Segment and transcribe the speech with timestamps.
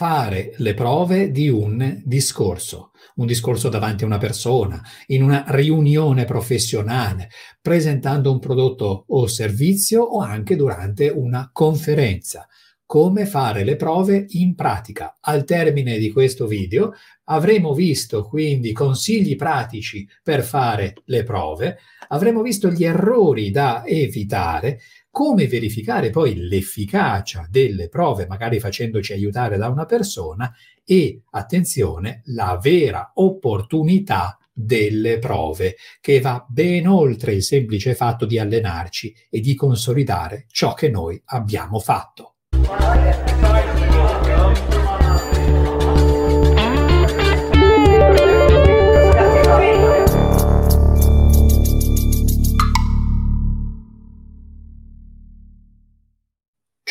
[0.00, 6.24] fare le prove di un discorso, un discorso davanti a una persona, in una riunione
[6.24, 7.28] professionale,
[7.60, 12.48] presentando un prodotto o servizio o anche durante una conferenza.
[12.86, 15.18] Come fare le prove in pratica.
[15.20, 16.94] Al termine di questo video
[17.24, 21.76] avremo visto quindi consigli pratici per fare le prove,
[22.08, 24.80] avremo visto gli errori da evitare
[25.10, 30.52] come verificare poi l'efficacia delle prove, magari facendoci aiutare da una persona
[30.84, 38.38] e, attenzione, la vera opportunità delle prove, che va ben oltre il semplice fatto di
[38.38, 42.36] allenarci e di consolidare ciò che noi abbiamo fatto.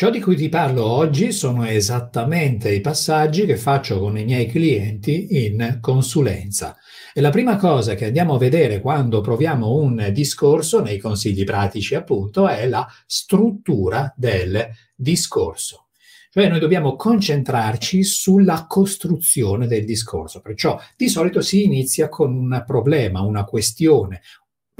[0.00, 4.46] Ciò di cui ti parlo oggi sono esattamente i passaggi che faccio con i miei
[4.46, 6.74] clienti in consulenza.
[7.12, 11.94] E la prima cosa che andiamo a vedere quando proviamo un discorso, nei consigli pratici
[11.96, 15.88] appunto, è la struttura del discorso.
[16.30, 20.40] Cioè noi dobbiamo concentrarci sulla costruzione del discorso.
[20.40, 24.22] Perciò di solito si inizia con un problema, una questione,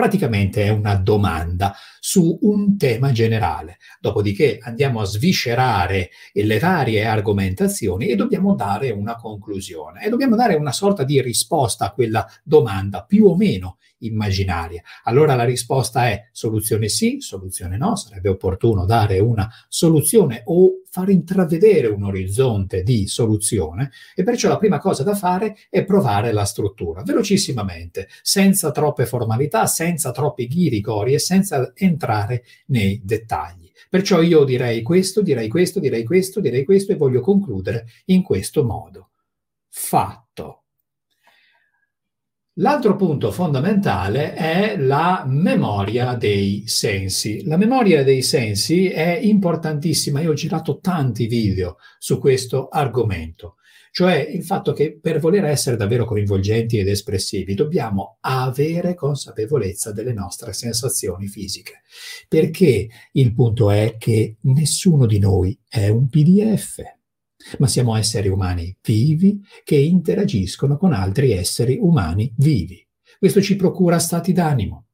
[0.00, 3.76] praticamente è una domanda su un tema generale.
[4.00, 10.54] Dopodiché andiamo a sviscerare le varie argomentazioni e dobbiamo dare una conclusione e dobbiamo dare
[10.54, 14.80] una sorta di risposta a quella domanda più o meno immaginaria.
[15.04, 21.08] Allora la risposta è soluzione sì, soluzione no, sarebbe opportuno dare una soluzione o far
[21.08, 26.44] intravedere un orizzonte di soluzione e perciò la prima cosa da fare è provare la
[26.44, 33.70] struttura, velocissimamente, senza troppe formalità, senza troppi ghirigori e senza entrare nei dettagli.
[33.88, 38.64] Perciò io direi questo, direi questo, direi questo, direi questo e voglio concludere in questo
[38.64, 39.10] modo.
[39.68, 40.29] Fatto.
[42.60, 47.42] L'altro punto fondamentale è la memoria dei sensi.
[47.46, 50.20] La memoria dei sensi è importantissima.
[50.20, 53.56] Io ho girato tanti video su questo argomento,
[53.92, 60.12] cioè il fatto che per voler essere davvero coinvolgenti ed espressivi dobbiamo avere consapevolezza delle
[60.12, 61.80] nostre sensazioni fisiche.
[62.28, 66.98] Perché il punto è che nessuno di noi è un PDF
[67.58, 72.86] ma siamo esseri umani vivi che interagiscono con altri esseri umani vivi.
[73.18, 74.86] Questo ci procura stati d'animo,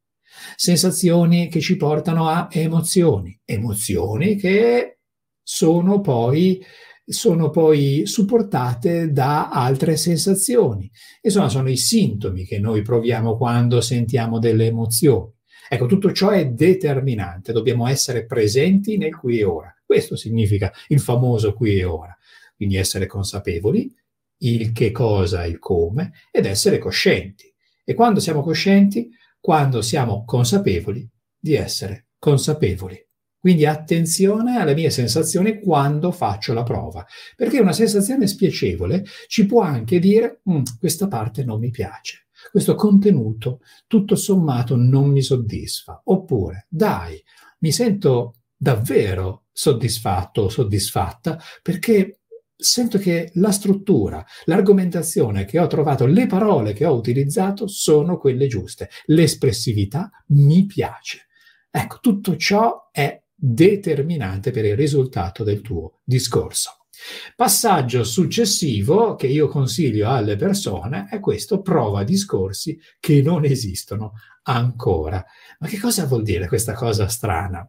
[0.57, 4.99] sensazioni che ci portano a emozioni, emozioni che
[5.43, 6.61] sono poi,
[7.05, 10.91] sono poi supportate da altre sensazioni.
[11.23, 15.33] Insomma, sono i sintomi che noi proviamo quando sentiamo delle emozioni.
[15.69, 19.76] Ecco, tutto ciò è determinante, dobbiamo essere presenti nel qui e ora.
[19.87, 22.17] Questo significa il famoso qui e ora.
[22.57, 23.95] Quindi essere consapevoli,
[24.39, 27.53] il che cosa, il come, ed essere coscienti.
[27.85, 29.09] E quando siamo coscienti?
[29.39, 31.09] Quando siamo consapevoli
[31.39, 33.01] di essere consapevoli.
[33.39, 39.63] Quindi attenzione alle mie sensazioni quando faccio la prova, perché una sensazione spiacevole ci può
[39.63, 46.01] anche dire mm, questa parte non mi piace, questo contenuto tutto sommato non mi soddisfa,
[46.07, 47.23] oppure dai,
[47.61, 52.21] mi sento davvero soddisfatto o soddisfatta perché
[52.55, 58.47] sento che la struttura, l'argomentazione che ho trovato, le parole che ho utilizzato sono quelle
[58.49, 58.91] giuste.
[59.07, 61.27] L'espressività mi piace.
[61.71, 66.87] Ecco, tutto ciò è determinante per il risultato del tuo discorso.
[67.35, 74.13] Passaggio successivo che io consiglio alle persone è questo, prova discorsi che non esistono
[74.45, 75.25] ancora.
[75.59, 77.69] Ma che cosa vuol dire questa cosa strana?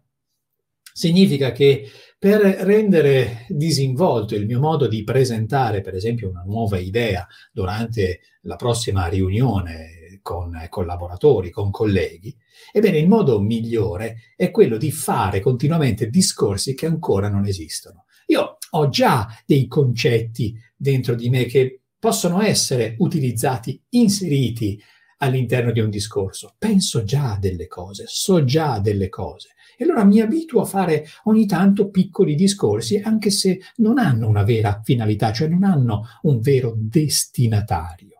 [0.97, 7.27] Significa che per rendere disinvolto il mio modo di presentare, per esempio, una nuova idea
[7.51, 12.35] durante la prossima riunione con collaboratori, con colleghi,
[12.71, 18.05] ebbene il modo migliore è quello di fare continuamente discorsi che ancora non esistono.
[18.25, 24.81] Io ho già dei concetti dentro di me che possono essere utilizzati, inseriti
[25.17, 26.53] all'interno di un discorso.
[26.57, 29.49] Penso già a delle cose, so già delle cose.
[29.77, 34.43] E allora mi abituo a fare ogni tanto piccoli discorsi, anche se non hanno una
[34.43, 38.17] vera finalità, cioè non hanno un vero destinatario.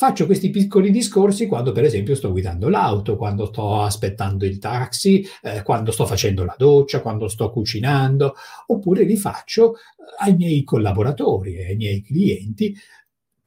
[0.00, 5.26] Faccio questi piccoli discorsi quando, per esempio, sto guidando l'auto, quando sto aspettando il taxi,
[5.42, 8.36] eh, quando sto facendo la doccia, quando sto cucinando,
[8.66, 9.78] oppure li faccio eh,
[10.18, 12.76] ai miei collaboratori, ai miei clienti,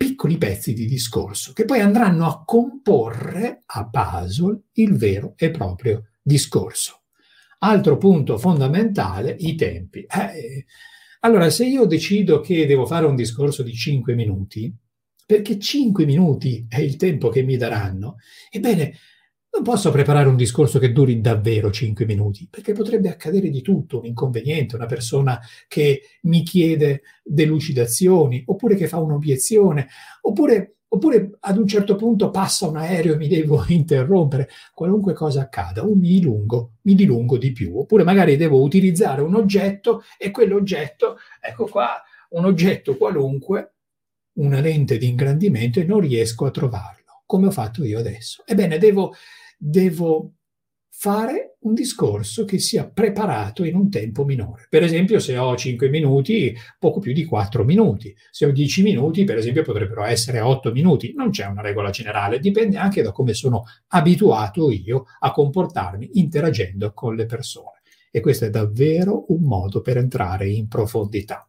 [0.01, 6.13] piccoli pezzi di discorso che poi andranno a comporre a puzzle il vero e proprio
[6.19, 7.03] discorso.
[7.59, 9.99] Altro punto fondamentale, i tempi.
[9.99, 10.65] Eh,
[11.19, 14.75] Allora, se io decido che devo fare un discorso di 5 minuti,
[15.23, 18.15] perché 5 minuti è il tempo che mi daranno,
[18.49, 18.97] ebbene,
[19.53, 23.99] non posso preparare un discorso che duri davvero 5 minuti, perché potrebbe accadere di tutto,
[23.99, 29.87] un inconveniente, una persona che mi chiede delucidazioni, oppure che fa un'obiezione,
[30.21, 34.47] oppure, oppure ad un certo punto passa un aereo e mi devo interrompere.
[34.73, 39.35] Qualunque cosa accada, o mi dilungo, mi dilungo di più, oppure magari devo utilizzare un
[39.35, 43.73] oggetto e quell'oggetto, ecco qua, un oggetto qualunque,
[44.33, 47.00] una lente di ingrandimento e non riesco a trovarlo,
[47.31, 48.43] come ho fatto io adesso.
[48.45, 49.13] Ebbene, devo
[49.57, 50.33] devo
[50.89, 54.67] fare un discorso che sia preparato in un tempo minore.
[54.69, 58.13] Per esempio, se ho 5 minuti, poco più di 4 minuti.
[58.31, 61.13] Se ho 10 minuti, per esempio, potrebbero essere 8 minuti.
[61.15, 66.91] Non c'è una regola generale, dipende anche da come sono abituato io a comportarmi interagendo
[66.91, 67.81] con le persone.
[68.11, 71.47] E questo è davvero un modo per entrare in profondità.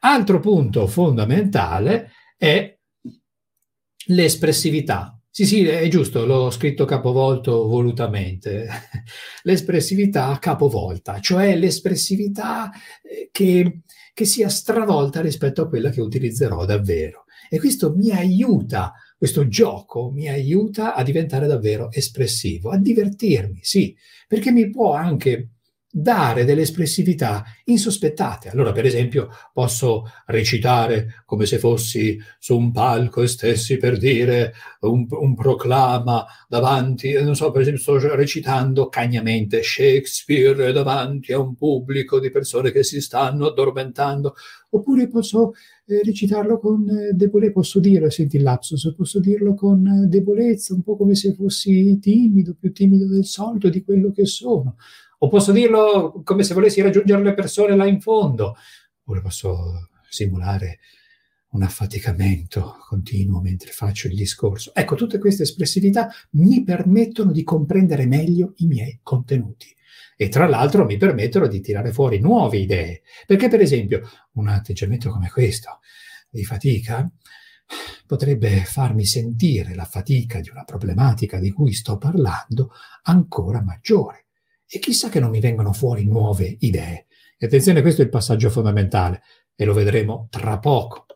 [0.00, 2.77] Altro punto fondamentale è
[4.08, 8.66] l'espressività sì, sì, è giusto, l'ho scritto capovolto volutamente.
[9.44, 12.72] L'espressività capovolta, cioè l'espressività
[13.02, 13.82] eh, che,
[14.14, 17.26] che sia stravolta rispetto a quella che utilizzerò davvero.
[17.48, 23.96] E questo mi aiuta, questo gioco mi aiuta a diventare davvero espressivo, a divertirmi, sì,
[24.26, 25.50] perché mi può anche
[26.00, 28.48] dare delle espressività insospettate.
[28.50, 34.52] Allora, per esempio, posso recitare come se fossi su un palco e stessi per dire
[34.80, 41.56] un, un proclama davanti, non so, per esempio, sto recitando cagnamente Shakespeare davanti a un
[41.56, 44.34] pubblico di persone che si stanno addormentando,
[44.70, 45.52] oppure posso
[45.86, 50.74] eh, recitarlo con eh, debolezza, posso dire, senti il lapsus, posso dirlo con eh, debolezza,
[50.74, 54.76] un po' come se fossi timido, più timido del solito di quello che sono
[55.18, 58.56] o posso dirlo come se volessi raggiungere le persone là in fondo,
[59.00, 60.78] oppure posso simulare
[61.50, 64.74] un affaticamento continuo mentre faccio il discorso.
[64.74, 69.74] Ecco, tutte queste espressività mi permettono di comprendere meglio i miei contenuti.
[70.16, 75.10] E tra l'altro mi permettono di tirare fuori nuove idee, perché per esempio un atteggiamento
[75.10, 75.78] come questo
[76.28, 77.10] di fatica
[78.06, 82.72] potrebbe farmi sentire la fatica di una problematica di cui sto parlando
[83.02, 84.27] ancora maggiore
[84.68, 87.06] e chissà che non mi vengano fuori nuove idee.
[87.38, 89.22] E attenzione, questo è il passaggio fondamentale
[89.54, 91.06] e lo vedremo tra poco.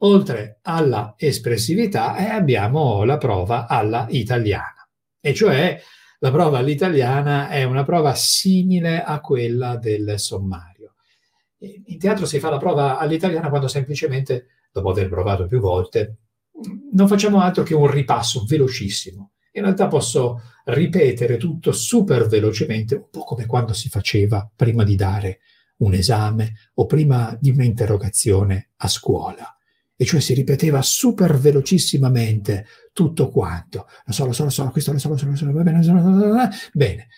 [0.00, 4.86] Oltre alla espressività eh, abbiamo la prova alla italiana,
[5.20, 5.80] e cioè
[6.18, 10.94] la prova all'italiana è una prova simile a quella del sommario.
[11.58, 16.16] In teatro si fa la prova all'italiana quando semplicemente, dopo aver provato più volte,
[16.92, 23.08] non facciamo altro che un ripasso velocissimo in realtà posso ripetere tutto super velocemente, un
[23.10, 25.40] po' come quando si faceva prima di dare
[25.78, 29.56] un esame o prima di un'interrogazione a scuola.
[29.96, 33.86] E cioè si ripeteva super velocissimamente tutto quanto.
[34.04, 35.78] Lo so, lo so, lo so, questo lo so, lo so, lo so, va bene,
[35.78, 37.08] lo so, lo so, bene.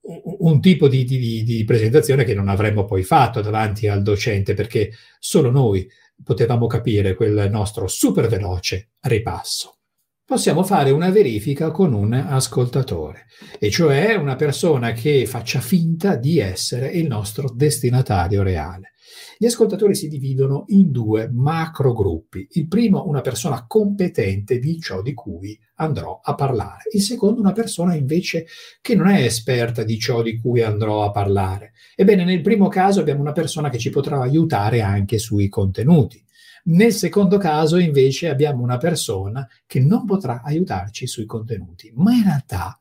[0.00, 4.90] Un tipo di, di, di presentazione che non avremmo poi fatto davanti al docente perché
[5.20, 5.88] solo noi
[6.22, 9.78] potevamo capire quel nostro super veloce ripasso
[10.26, 13.26] possiamo fare una verifica con un ascoltatore,
[13.58, 18.92] e cioè una persona che faccia finta di essere il nostro destinatario reale.
[19.36, 22.46] Gli ascoltatori si dividono in due macro gruppi.
[22.52, 26.84] Il primo, una persona competente di ciò di cui andrò a parlare.
[26.92, 28.46] Il secondo, una persona invece
[28.80, 31.72] che non è esperta di ciò di cui andrò a parlare.
[31.96, 36.23] Ebbene, nel primo caso abbiamo una persona che ci potrà aiutare anche sui contenuti.
[36.66, 42.22] Nel secondo caso invece abbiamo una persona che non potrà aiutarci sui contenuti, ma in
[42.22, 42.78] realtà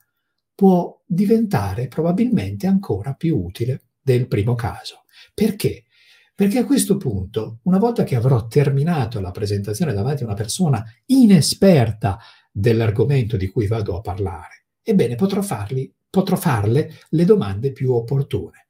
[0.56, 5.04] può diventare probabilmente ancora più utile del primo caso.
[5.34, 5.84] Perché?
[6.36, 10.84] Perché a questo punto, una volta che avrò terminato la presentazione davanti a una persona
[11.08, 12.18] inesperta
[12.52, 18.63] dell'argomento di cui vado a parlare, ebbene potrò, farli, potrò farle le domande più opportune.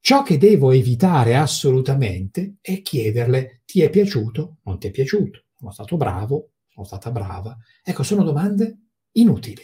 [0.00, 5.70] Ciò che devo evitare assolutamente è chiederle ti è piaciuto, non ti è piaciuto, sono
[5.70, 7.56] stato bravo, sono stata brava.
[7.82, 8.78] Ecco, sono domande
[9.12, 9.62] inutili.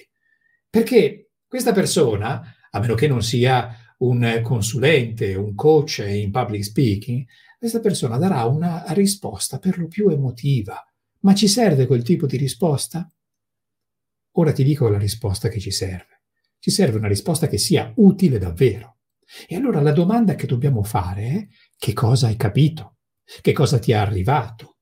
[0.69, 7.25] Perché questa persona, a meno che non sia un consulente, un coach in public speaking,
[7.59, 10.85] questa persona darà una risposta per lo più emotiva.
[11.21, 13.11] Ma ci serve quel tipo di risposta?
[14.33, 16.23] Ora ti dico la risposta che ci serve.
[16.59, 18.94] Ci serve una risposta che sia utile davvero.
[19.47, 22.97] E allora la domanda che dobbiamo fare è che cosa hai capito?
[23.41, 24.77] Che cosa ti è arrivato?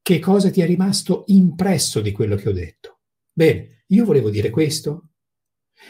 [0.00, 3.00] Che cosa ti è rimasto impresso di quello che ho detto?
[3.32, 5.10] Bene, io volevo dire questo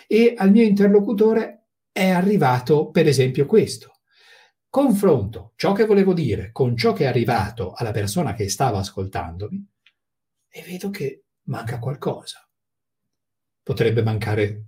[0.06, 4.00] e al mio interlocutore è arrivato per esempio questo.
[4.68, 9.68] confronto ciò che volevo dire con ciò che è arrivato alla persona che stava ascoltandomi
[10.48, 12.48] e vedo che manca qualcosa.
[13.62, 14.64] Potrebbe mancare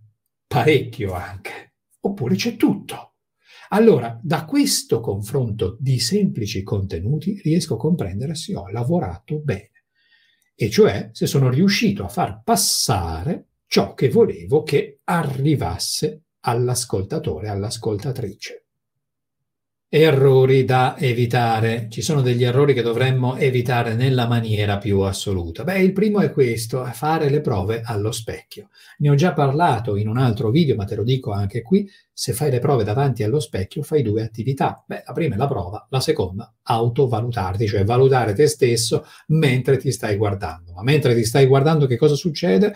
[0.46, 1.53] parecchio anche,
[2.06, 3.14] oppure c'è tutto.
[3.70, 9.70] Allora, da questo confronto di semplici contenuti riesco a comprendere se ho lavorato bene,
[10.54, 18.63] e cioè se sono riuscito a far passare ciò che volevo che arrivasse all'ascoltatore, all'ascoltatrice.
[19.96, 21.86] Errori da evitare.
[21.88, 25.62] Ci sono degli errori che dovremmo evitare nella maniera più assoluta.
[25.62, 28.70] Beh, il primo è questo, fare le prove allo specchio.
[28.98, 31.88] Ne ho già parlato in un altro video, ma te lo dico anche qui.
[32.12, 34.82] Se fai le prove davanti allo specchio, fai due attività.
[34.84, 39.92] Beh, la prima è la prova, la seconda, autovalutarti, cioè valutare te stesso mentre ti
[39.92, 40.72] stai guardando.
[40.72, 42.74] Ma mentre ti stai guardando, che cosa succede?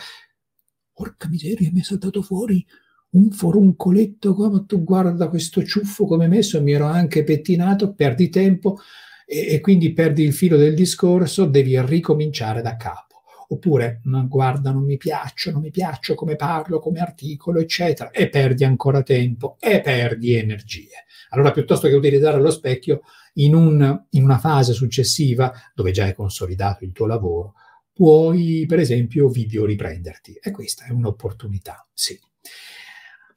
[0.93, 2.65] Porca miseria, mi è saltato fuori
[3.11, 8.79] un foruncoletto come tu guarda questo ciuffo come messo, mi ero anche pettinato, perdi tempo
[9.27, 13.07] e, e quindi perdi il filo del discorso, devi ricominciare da capo.
[13.51, 18.29] Oppure, ma guarda, non mi piaccio, non mi piaccio come parlo, come articolo, eccetera, e
[18.29, 21.05] perdi ancora tempo e perdi energie.
[21.31, 23.01] Allora, piuttosto che utilizzare lo specchio
[23.35, 27.55] in, un, in una fase successiva, dove già è consolidato il tuo lavoro,
[27.91, 30.39] puoi, per esempio, video riprenderti.
[30.43, 32.19] E questa è un'opportunità, sì.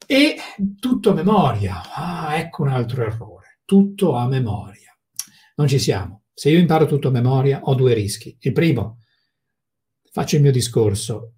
[0.05, 0.35] E
[0.79, 1.81] tutto a memoria.
[1.93, 3.59] Ah, ecco un altro errore.
[3.65, 4.97] Tutto a memoria.
[5.55, 6.23] Non ci siamo.
[6.33, 8.35] Se io imparo tutto a memoria, ho due rischi.
[8.39, 8.99] Il primo,
[10.11, 11.35] faccio il mio discorso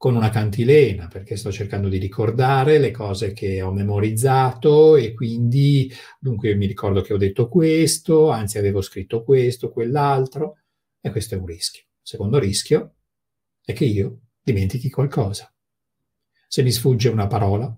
[0.00, 5.92] con una cantilena, perché sto cercando di ricordare le cose che ho memorizzato e quindi
[6.18, 10.60] dunque mi ricordo che ho detto questo, anzi avevo scritto questo, quell'altro,
[11.02, 11.82] e questo è un rischio.
[11.82, 12.94] Il secondo rischio
[13.62, 15.52] è che io dimentichi qualcosa.
[16.48, 17.76] Se mi sfugge una parola,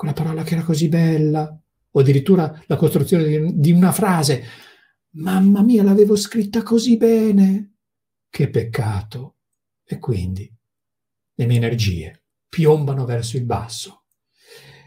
[0.00, 4.42] quella parola che era così bella, o addirittura la costruzione di, una frase.
[5.16, 7.74] Mamma mia, l'avevo scritta così bene.
[8.30, 9.36] Che peccato.
[9.84, 10.50] E quindi
[11.34, 14.04] le mie energie piombano verso il basso.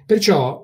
[0.04, 0.64] Perciò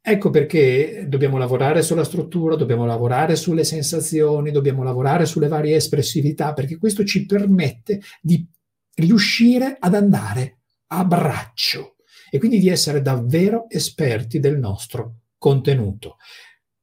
[0.00, 6.54] ecco perché dobbiamo lavorare sulla struttura, dobbiamo lavorare sulle sensazioni, dobbiamo lavorare sulle varie espressività,
[6.54, 8.48] perché questo ci permette di
[8.94, 11.96] riuscire ad andare a braccio
[12.30, 16.16] e quindi di essere davvero esperti del nostro contenuto.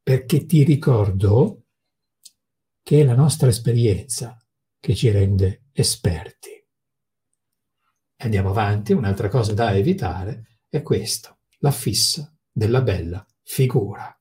[0.04, 1.64] Perché ti ricordo
[2.84, 4.38] che è la nostra esperienza
[4.80, 6.52] che ci rende esperti.
[8.18, 14.12] Andiamo avanti, un'altra cosa da evitare è questo, la fissa della bella figura.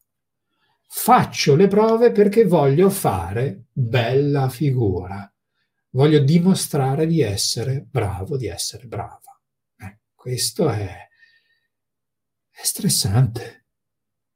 [0.89, 5.31] Faccio le prove perché voglio fare bella figura.
[5.91, 9.41] Voglio dimostrare di essere bravo, di essere brava.
[9.79, 11.06] Eh, questo è
[12.59, 13.67] è stressante,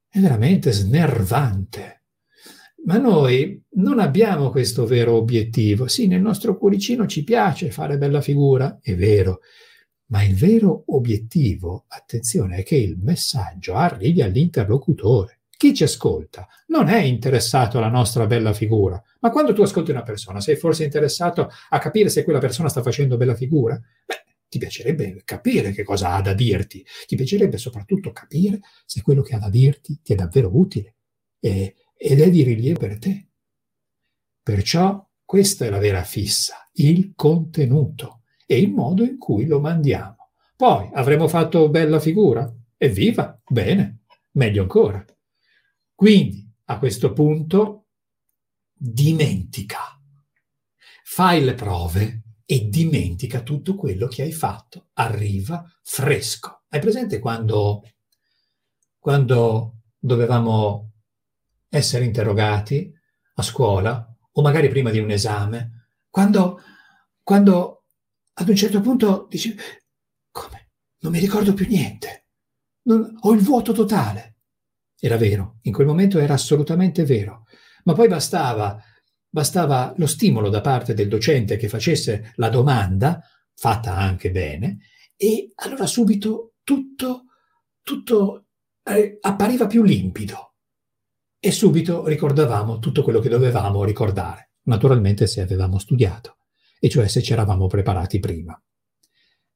[0.07, 2.05] è veramente snervante.
[2.85, 5.87] Ma noi non abbiamo questo vero obiettivo.
[5.87, 9.41] Sì, nel nostro cuoricino ci piace fare bella figura, è vero,
[10.07, 15.41] ma il vero obiettivo, attenzione, è che il messaggio arrivi all'interlocutore.
[15.57, 20.03] Chi ci ascolta non è interessato alla nostra bella figura, ma quando tu ascolti una
[20.03, 23.79] persona, sei forse interessato a capire se quella persona sta facendo bella figura?
[24.07, 24.20] Beh,
[24.51, 29.37] ti piacerebbe capire che cosa ha da dirti, ti piacerebbe soprattutto capire se quello che
[29.37, 30.97] ha da dirti ti è davvero utile
[31.39, 33.29] e, ed è di rilievo per te.
[34.43, 40.31] Perciò questa è la vera fissa, il contenuto e il modo in cui lo mandiamo.
[40.57, 42.53] Poi avremo fatto bella figura?
[42.77, 43.41] Evviva!
[43.47, 44.01] Bene,
[44.33, 45.05] meglio ancora.
[45.95, 47.87] Quindi, a questo punto,
[48.73, 49.79] dimentica.
[51.05, 54.89] Fai le prove e dimentica tutto quello che hai fatto.
[54.95, 56.65] Arriva fresco.
[56.69, 57.85] Hai presente quando,
[58.99, 60.95] quando dovevamo
[61.69, 62.93] essere interrogati
[63.35, 65.91] a scuola o magari prima di un esame?
[66.09, 66.61] Quando,
[67.23, 67.85] quando
[68.33, 69.55] ad un certo punto dici,
[70.33, 70.71] come?
[71.03, 72.27] Non mi ricordo più niente.
[72.83, 74.39] Non, ho il vuoto totale.
[74.99, 77.45] Era vero, in quel momento era assolutamente vero.
[77.85, 78.77] Ma poi bastava
[79.31, 83.23] bastava lo stimolo da parte del docente che facesse la domanda,
[83.55, 84.79] fatta anche bene,
[85.17, 87.27] e allora subito tutto,
[87.83, 88.47] tutto
[88.83, 90.55] eh, appariva più limpido.
[91.39, 96.39] E subito ricordavamo tutto quello che dovevamo ricordare, naturalmente se avevamo studiato,
[96.79, 98.61] e cioè se ci eravamo preparati prima.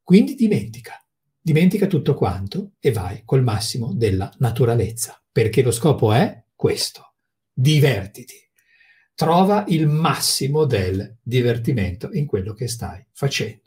[0.03, 1.05] Quindi dimentica,
[1.41, 7.17] dimentica tutto quanto e vai col massimo della naturalezza, perché lo scopo è questo,
[7.53, 8.44] divertiti
[9.15, 13.63] trova il massimo del divertimento in quello che stai facendo.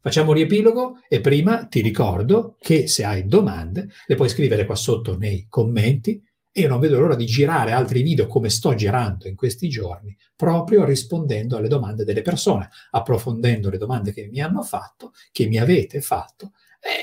[0.00, 4.74] Facciamo un riepilogo e prima ti ricordo che se hai domande le puoi scrivere qua
[4.74, 6.22] sotto nei commenti
[6.58, 10.16] E io non vedo l'ora di girare altri video come sto girando in questi giorni,
[10.34, 15.58] proprio rispondendo alle domande delle persone, approfondendo le domande che mi hanno fatto, che mi
[15.58, 16.52] avete fatto,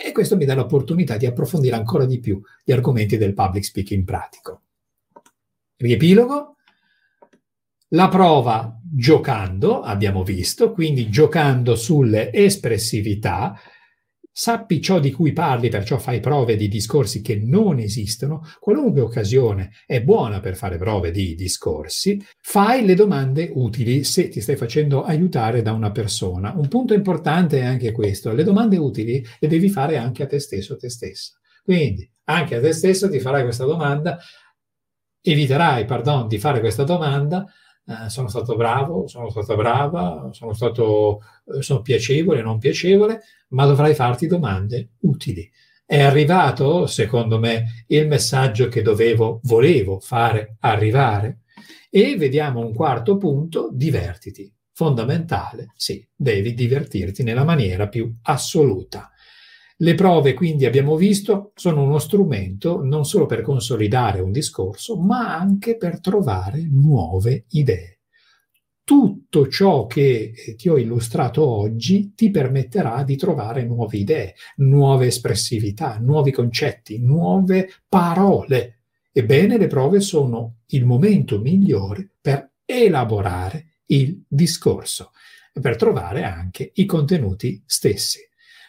[0.06, 4.04] e questo mi dà l'opportunità di approfondire ancora di più gli argomenti del public speaking
[4.04, 4.64] pratico.
[5.78, 6.55] Riepilogo,
[7.90, 13.60] la prova giocando, abbiamo visto, quindi giocando sulle espressività,
[14.38, 18.42] Sappi ciò di cui parli, perciò fai prove di discorsi che non esistono.
[18.60, 22.22] Qualunque occasione è buona per fare prove di discorsi.
[22.42, 26.52] Fai le domande utili se ti stai facendo aiutare da una persona.
[26.54, 28.34] Un punto importante è anche questo.
[28.34, 31.40] Le domande utili le devi fare anche a te stesso o te stessa.
[31.64, 34.18] Quindi anche a te stesso ti farai questa domanda,
[35.22, 37.46] eviterai, pardon, di fare questa domanda
[37.88, 43.66] eh, sono stato bravo, sono stata brava, sono stato eh, sono piacevole, non piacevole, ma
[43.66, 45.50] dovrai farti domande utili.
[45.86, 51.42] È arrivato, secondo me, il messaggio che dovevo, volevo fare arrivare?
[51.92, 54.52] E vediamo un quarto punto, divertiti.
[54.74, 59.12] Fondamentale, sì, devi divertirti nella maniera più assoluta.
[59.78, 65.38] Le prove, quindi, abbiamo visto, sono uno strumento non solo per consolidare un discorso, ma
[65.38, 68.00] anche per trovare nuove idee.
[68.86, 75.08] Tutto ciò che eh, ti ho illustrato oggi ti permetterà di trovare nuove idee, nuove
[75.08, 78.82] espressività, nuovi concetti, nuove parole.
[79.12, 85.12] Ebbene, le prove sono il momento migliore per elaborare il discorso
[85.52, 88.20] e per trovare anche i contenuti stessi.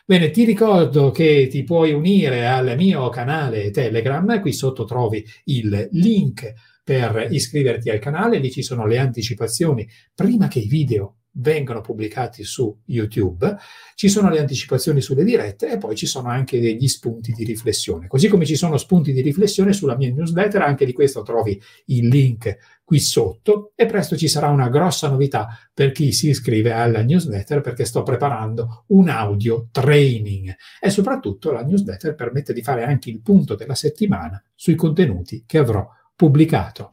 [0.08, 5.88] Bene, ti ricordo che ti puoi unire al mio canale Telegram, qui sotto trovi il
[5.90, 6.52] link
[6.84, 9.84] per iscriverti al canale, lì ci sono le anticipazioni
[10.14, 13.56] prima che i video vengono pubblicati su YouTube,
[13.96, 18.06] ci sono le anticipazioni sulle dirette e poi ci sono anche degli spunti di riflessione.
[18.06, 22.06] Così come ci sono spunti di riflessione sulla mia newsletter, anche di questo trovi il
[22.06, 27.02] link qui sotto e presto ci sarà una grossa novità per chi si iscrive alla
[27.02, 33.10] newsletter perché sto preparando un audio training e soprattutto la newsletter permette di fare anche
[33.10, 35.84] il punto della settimana sui contenuti che avrò
[36.14, 36.92] pubblicato.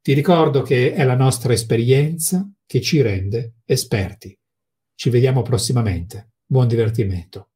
[0.00, 4.38] Ti ricordo che è la nostra esperienza che ci rende esperti.
[4.94, 6.34] Ci vediamo prossimamente.
[6.46, 7.48] Buon divertimento.